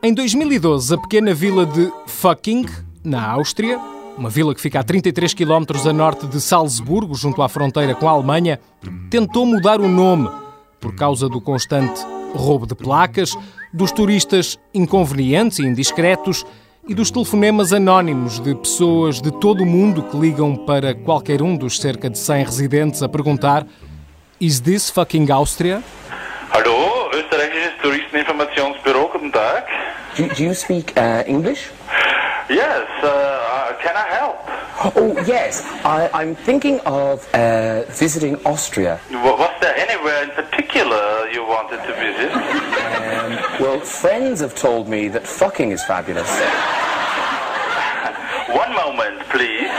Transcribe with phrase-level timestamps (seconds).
[0.00, 2.66] Em 2012, a pequena vila de Fucking,
[3.02, 3.80] na Áustria,
[4.16, 8.08] uma vila que fica a 33 km a norte de Salzburgo, junto à fronteira com
[8.08, 8.60] a Alemanha,
[9.10, 10.30] tentou mudar o nome
[10.80, 12.00] por causa do constante
[12.32, 13.36] roubo de placas,
[13.72, 16.44] dos turistas inconvenientes e indiscretos
[16.86, 21.56] e dos telefonemas anónimos de pessoas de todo o mundo que ligam para qualquer um
[21.56, 23.66] dos cerca de 100 residentes a perguntar:
[24.40, 25.82] Is this fucking Áustria?
[26.52, 29.64] Hallo, österreichisches Touristeninformationsbüro, guten Tag.
[30.16, 31.70] Do, do you speak uh, English?
[32.50, 34.36] Yes, uh, uh, can I help?
[34.96, 35.64] Oh, yes.
[35.84, 39.00] I, I'm thinking of uh, visiting Austria.
[39.10, 42.30] Was there anywhere in particular you wanted to visit?
[42.34, 46.28] Um, well, friends have told me that fucking is fabulous.
[48.48, 49.70] One moment, please.